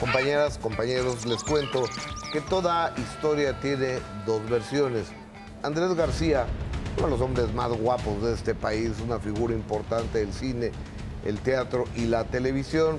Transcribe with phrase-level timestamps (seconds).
[0.00, 1.82] Compañeras, compañeros, les cuento
[2.32, 5.08] que toda historia tiene dos versiones.
[5.64, 6.46] Andrés García,
[6.98, 10.70] uno de los hombres más guapos de este país, una figura importante del cine,
[11.24, 12.96] el teatro y la televisión,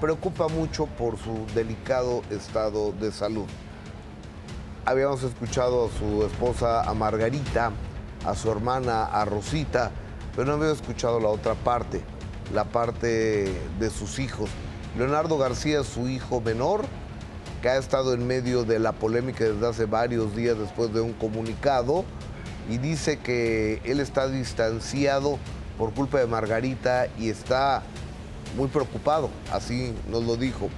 [0.00, 3.46] preocupa mucho por su delicado estado de salud.
[4.86, 7.72] Habíamos escuchado a su esposa, a Margarita,
[8.24, 9.90] a su hermana, a Rosita,
[10.34, 12.00] pero no había escuchado la otra parte,
[12.54, 14.48] la parte de sus hijos.
[14.96, 16.84] Leonardo García, su hijo menor,
[17.62, 21.12] que ha estado en medio de la polémica desde hace varios días después de un
[21.12, 22.04] comunicado
[22.68, 25.38] y dice que él está distanciado
[25.76, 27.82] por culpa de Margarita y está
[28.56, 30.68] muy preocupado, así nos lo dijo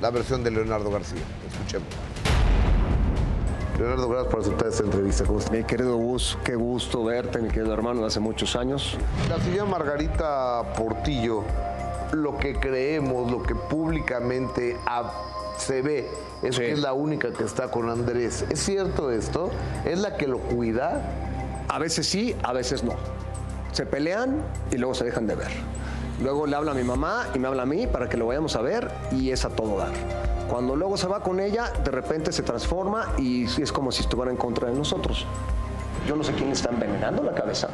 [0.00, 1.22] la versión de Leonardo García.
[1.50, 1.88] Escuchemos.
[3.78, 5.24] Leonardo, gracias por aceptar esta entrevista.
[5.24, 8.96] ¿Cómo Mi querido Gus, qué gusto verte, mi querido hermano, de hace muchos años.
[9.28, 11.44] La señora Margarita Portillo,
[12.12, 14.76] lo que creemos, lo que públicamente
[15.56, 16.08] se ve,
[16.42, 18.44] es que es la única que está con Andrés.
[18.48, 19.50] ¿Es cierto esto?
[19.84, 21.02] ¿Es la que lo cuida?
[21.68, 22.94] A veces sí, a veces no.
[23.72, 25.50] Se pelean y luego se dejan de ver.
[26.22, 28.56] Luego le habla a mi mamá y me habla a mí para que lo vayamos
[28.56, 29.92] a ver y es a todo dar.
[30.48, 34.30] Cuando luego se va con ella, de repente se transforma y es como si estuviera
[34.30, 35.26] en contra de nosotros.
[36.08, 37.68] Yo no sé quién le está envenenando la cabeza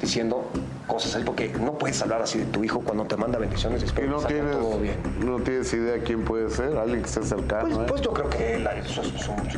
[0.00, 0.44] diciendo
[0.90, 3.82] cosas ahí, porque no puedes hablar así de tu hijo cuando te manda bendiciones.
[3.82, 4.96] y no tienes, todo bien.
[5.24, 7.68] no tienes idea quién puede ser, alguien que esté cercano.
[7.68, 7.84] Pues, ¿eh?
[7.88, 9.00] pues yo creo que la, su,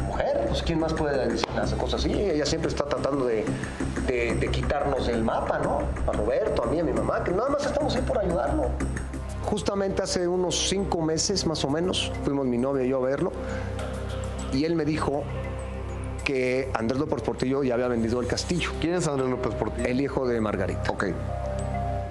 [0.03, 2.13] mujer, pues quién más puede decir cosas así.
[2.13, 3.45] Ella siempre está tratando de,
[4.07, 5.81] de, quitarnos del mapa, ¿no?
[6.07, 8.67] A Roberto, a mí, a mi mamá, que nada más estamos ahí por ayudarlo.
[9.45, 13.33] Justamente hace unos cinco meses más o menos fuimos mi novia y yo a verlo
[14.53, 15.25] y él me dijo
[16.25, 18.71] que Andrés López Portillo ya había vendido el castillo.
[18.81, 19.87] ¿Quién es Andrés López Portillo?
[19.87, 20.91] El hijo de Margarita.
[20.91, 21.07] Ok.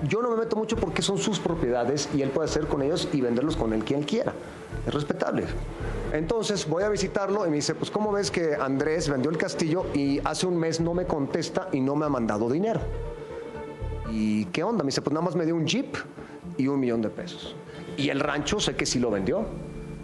[0.07, 3.07] Yo no me meto mucho porque son sus propiedades y él puede hacer con ellos
[3.13, 4.33] y venderlos con él quien quiera.
[4.87, 5.45] Es respetable.
[6.11, 9.85] Entonces voy a visitarlo y me dice, pues ¿cómo ves que Andrés vendió el castillo
[9.93, 12.81] y hace un mes no me contesta y no me ha mandado dinero?
[14.11, 14.83] ¿Y qué onda?
[14.83, 15.95] Me dice, pues nada más me dio un jeep
[16.57, 17.55] y un millón de pesos.
[17.95, 19.45] Y el rancho sé que sí lo vendió.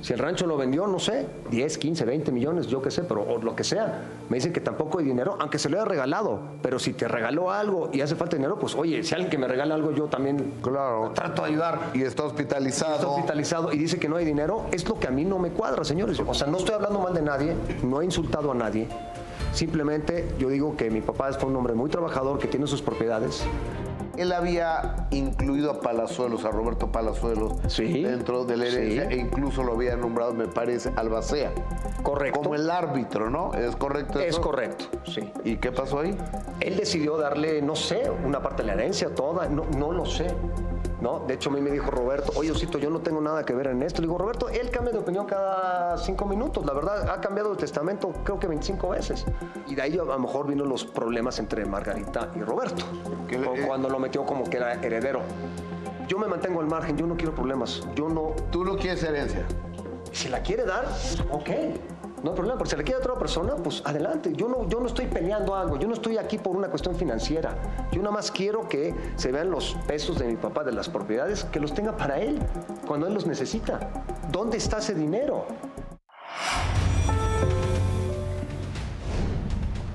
[0.02, 3.40] Si el rancho lo vendió, no sé, 10, 15, 20 millones, yo qué sé, pero
[3.42, 4.04] lo que sea.
[4.30, 6.40] Me dicen que tampoco hay dinero, aunque se lo haya regalado.
[6.62, 9.48] Pero si te regaló algo y hace falta dinero, pues oye, si alguien que me
[9.48, 11.12] regala algo, yo también claro.
[11.14, 11.92] trato de ayudar.
[11.94, 12.96] Y está hospitalizado.
[12.96, 15.50] está hospitalizado y dice que no hay dinero, es lo que a mí no me
[15.50, 16.22] cuadra, señores.
[16.26, 17.54] O sea, no estoy hablando mal de nadie,
[17.84, 18.88] no he insultado a nadie.
[19.54, 23.44] Simplemente yo digo que mi papá fue un hombre muy trabajador, que tiene sus propiedades,
[24.18, 29.74] él había incluido a Palazuelos, a Roberto Palazuelos, dentro de la herencia e incluso lo
[29.74, 31.52] había nombrado, me parece, Albacea.
[32.04, 32.42] Correcto.
[32.42, 33.54] Como el árbitro, ¿no?
[33.54, 34.28] ¿Es correcto eso?
[34.28, 35.32] Es correcto, sí.
[35.44, 36.16] ¿Y qué pasó ahí?
[36.60, 40.28] Él decidió darle, no sé, una parte de la herencia, toda, no, no lo sé.
[41.02, 41.20] ¿No?
[41.20, 43.68] De hecho, a mí me dijo Roberto, oye, Osito, yo no tengo nada que ver
[43.68, 44.02] en esto.
[44.02, 46.66] Le digo, Roberto, él cambia de opinión cada cinco minutos.
[46.66, 49.26] La verdad, ha cambiado el testamento creo que 25 veces.
[49.68, 52.86] Y de ahí a lo mejor vino los problemas entre Margarita y Roberto.
[53.66, 55.22] Cuando lo metió como que era heredero.
[56.08, 57.86] Yo me mantengo al margen, yo no quiero problemas.
[57.96, 58.34] Yo no...
[58.50, 59.46] ¿Tú no quieres herencia?
[60.12, 60.86] Si la quiere dar,
[61.32, 61.50] ok.
[62.28, 64.34] No hay problema, porque si le quiere a otra persona, pues adelante.
[64.36, 67.56] Yo no, yo no estoy peleando algo, yo no estoy aquí por una cuestión financiera.
[67.90, 71.46] Yo nada más quiero que se vean los pesos de mi papá de las propiedades,
[71.46, 72.38] que los tenga para él,
[72.86, 73.80] cuando él los necesita.
[74.30, 75.46] ¿Dónde está ese dinero?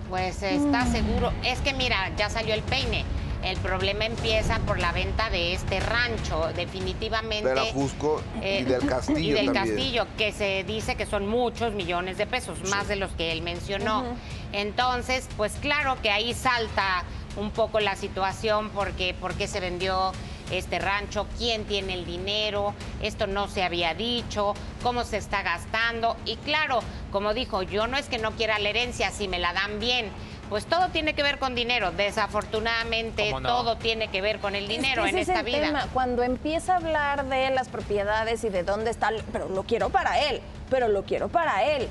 [0.09, 1.32] Pues está seguro.
[1.44, 3.04] Es que mira, ya salió el peine.
[3.43, 7.49] El problema empieza por la venta de este rancho, definitivamente.
[7.49, 9.19] De la Jusco y eh, del Castillo.
[9.19, 13.11] Y del Castillo, que se dice que son muchos millones de pesos, más de los
[13.13, 14.05] que él mencionó.
[14.53, 17.05] Entonces, pues claro que ahí salta
[17.37, 20.13] un poco la situación porque por qué se vendió
[20.51, 26.17] este rancho, quién tiene el dinero, esto no se había dicho, cómo se está gastando.
[26.27, 26.81] Y claro,
[27.11, 30.11] como dijo, yo no es que no quiera la herencia, si me la dan bien,
[30.53, 31.93] pues todo tiene que ver con dinero.
[31.93, 35.89] Desafortunadamente, todo tiene que ver con el dinero en esta vida.
[35.95, 40.21] Cuando empieza a hablar de las propiedades y de dónde está, pero lo quiero para
[40.21, 41.88] él, pero lo quiero para él.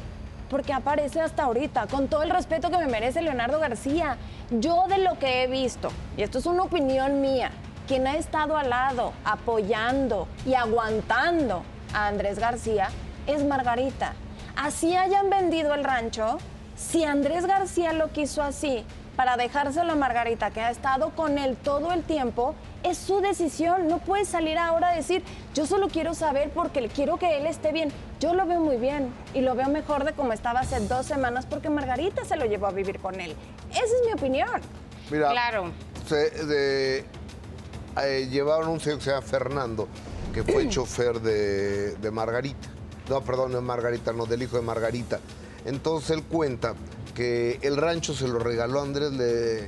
[0.48, 4.18] Porque aparece hasta ahorita, con todo el respeto que me merece Leonardo García.
[4.52, 7.50] Yo de lo que he visto, y esto es una opinión mía,
[7.88, 11.64] quien ha estado al lado, apoyando y aguantando
[11.96, 12.90] a Andrés García
[13.26, 14.14] es Margarita.
[14.56, 16.38] Así hayan vendido el rancho,
[16.90, 18.84] si Andrés García lo quiso así,
[19.16, 23.88] para dejárselo a Margarita, que ha estado con él todo el tiempo, es su decisión.
[23.88, 25.24] No puede salir ahora a decir,
[25.54, 27.92] yo solo quiero saber porque quiero que él esté bien.
[28.20, 31.46] Yo lo veo muy bien y lo veo mejor de como estaba hace dos semanas
[31.46, 33.36] porque Margarita se lo llevó a vivir con él.
[33.70, 34.62] Esa es mi opinión.
[35.12, 35.72] Mira, claro.
[36.08, 37.06] Se,
[37.98, 39.88] eh, llevaron un señor que se llama Fernando,
[40.34, 42.70] que fue chofer de, de Margarita.
[43.10, 45.20] no, perdón, de Margarita, no, del hijo de Margarita.
[45.66, 46.76] Entonces él cuenta
[47.16, 49.12] que el rancho se lo regaló Andrés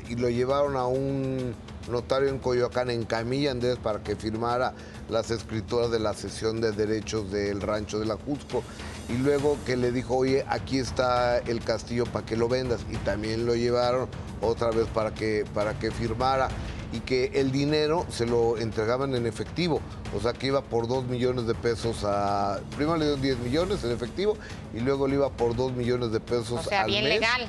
[0.09, 1.53] y lo llevaron a un
[1.89, 4.73] notario en Coyoacán en Camilla Andrés para que firmara
[5.09, 8.63] las escrituras de la cesión de derechos del rancho de la Jusco.
[9.09, 12.81] Y luego que le dijo, oye, aquí está el castillo para que lo vendas.
[12.89, 14.07] Y también lo llevaron
[14.41, 16.47] otra vez para que, para que firmara.
[16.93, 19.81] Y que el dinero se lo entregaban en efectivo.
[20.15, 22.59] O sea que iba por dos millones de pesos a.
[22.75, 24.37] Primero le dieron 10 millones en efectivo
[24.75, 27.13] y luego le iba por dos millones de pesos O sea, al bien mes.
[27.19, 27.47] legal.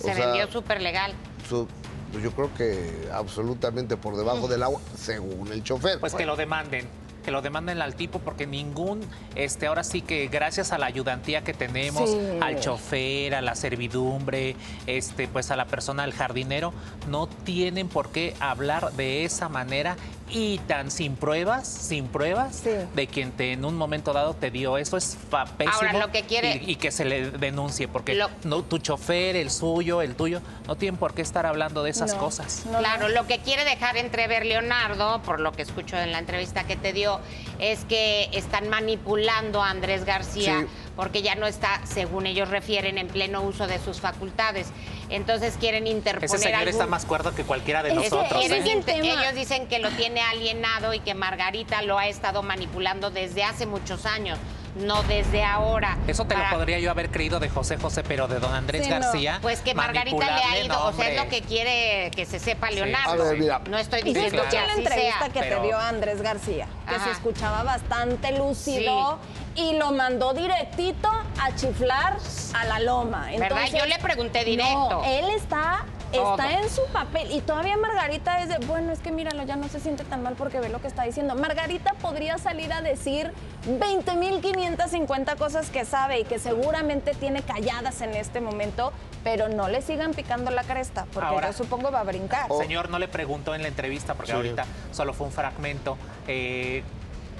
[0.00, 1.12] Se O sea, vendió súper legal.
[1.48, 1.66] su-
[2.12, 5.98] pues yo creo que absolutamente por debajo del agua, según el chofer.
[5.98, 6.86] Pues que lo demanden,
[7.24, 9.00] que lo demanden al tipo porque ningún,
[9.34, 12.18] este, ahora sí que gracias a la ayudantía que tenemos, Sí.
[12.40, 14.54] al chofer, a la servidumbre,
[14.86, 16.72] este, pues a la persona, al jardinero,
[17.08, 19.96] no tienen por qué hablar de esa manera
[20.36, 22.70] y tan sin pruebas, sin pruebas Sí.
[22.94, 26.10] de quien te en un momento dado te dio eso es fa- pésimo Ahora, lo
[26.10, 30.02] que quiere- y, y que se le denuncie porque Lo- no, tu chofer, el suyo,
[30.02, 32.64] el tuyo, no tienen por qué estar hablando de esas No, cosas.
[32.66, 33.14] no, claro, no.
[33.14, 36.92] lo que quiere dejar entrever Leonardo, por lo que escucho en la entrevista que te
[36.92, 37.20] dio,
[37.60, 40.66] es que están manipulando a Andrés García Sí.
[40.96, 44.68] Porque ya no está, según ellos refieren, en pleno uso de sus facultades.
[45.10, 48.42] Entonces quieren interponer Ese señor está más cuerdo que cualquiera de nosotros.
[48.44, 48.46] ¿eh?
[48.86, 53.44] el ellos dicen que lo tiene alienado y que Margarita lo ha estado manipulando desde
[53.44, 54.38] hace muchos años,
[54.76, 55.98] no desde ahora.
[56.06, 58.84] Eso te Para- lo podría yo haber creído de José José, pero de don Andrés
[58.84, 58.98] Sí, no.
[59.00, 59.38] García.
[59.42, 62.38] Pues que Margarita le ha ido, no, o sea, es lo que quiere que se
[62.38, 63.12] sepa Leonardo.
[63.22, 63.60] A ver, mira.
[63.68, 65.28] No estoy diciendo que en la así entrevista sea.
[65.28, 67.04] que pero- te dio Andrés García, que Ajá.
[67.04, 69.18] se escuchaba bastante lúcido
[69.56, 72.16] y lo mandó directito a chiflar
[72.54, 73.28] a la loma.
[73.38, 73.66] ¿Verdad?
[73.76, 74.88] Yo le pregunté directo.
[74.90, 76.32] No, él está, Todo.
[76.36, 79.68] está en su papel y todavía Margarita es de, bueno, es que míralo, ya no
[79.68, 81.34] se siente tan mal porque ve lo que está diciendo.
[81.34, 83.32] Margarita podría salir a decir
[83.68, 88.92] 20.550 cosas que sabe y que seguramente tiene calladas en este momento,
[89.22, 92.48] pero no le sigan picando la cresta porque Ahora- yo supongo va a brincar.
[92.58, 94.36] Señor, no le preguntó en la entrevista, porque Sí.
[94.36, 95.96] ahorita solo fue un fragmento.
[96.26, 96.82] eh,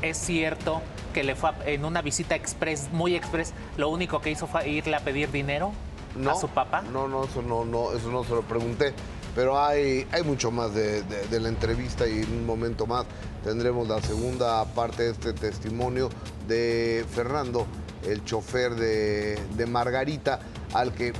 [0.02, 0.82] es cierto
[1.12, 4.68] que le fue a- en una visita express, muy express, lo único que hizo fue
[4.68, 5.72] irle a pedir dinero
[6.16, 6.82] no, a su papá.
[6.82, 8.92] No, no, eso no, no, eso no se lo pregunté.
[9.34, 13.04] Pero hay, hay mucho más de, de- de la entrevista y en un momento más
[13.42, 16.08] tendremos la segunda parte de este testimonio
[16.46, 17.66] de Fernando,
[18.06, 20.38] el chofer de, de Margarita,
[20.72, 21.12] al que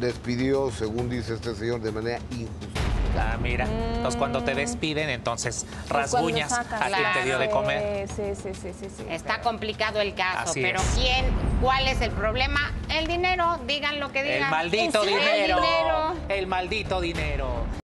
[0.00, 2.79] despidió, según dice este señor, de manera injusta.
[3.20, 3.66] Ah, mira.
[3.66, 8.08] Entonces, cuando te despiden, entonces Es cuando rasguñas a quien te dio de comer.
[8.08, 9.04] Sí, sí, sí, sí, sí.
[9.10, 10.86] Está complicado el caso, Así pero es.
[10.96, 11.26] ¿quién?
[11.60, 12.72] ¿Cuál es el problema?
[12.88, 14.44] El dinero, digan lo que digan.
[14.44, 16.14] El maldito El dinero.
[16.28, 17.59] El maldito dinero.